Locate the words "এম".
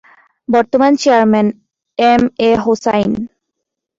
1.99-2.21